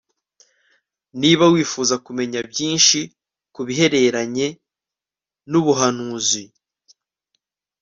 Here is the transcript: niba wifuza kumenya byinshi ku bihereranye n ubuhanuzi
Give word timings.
niba 1.21 1.45
wifuza 1.53 1.95
kumenya 2.05 2.39
byinshi 2.51 2.99
ku 3.53 3.61
bihereranye 3.67 4.47
n 5.49 5.51
ubuhanuzi 5.59 6.43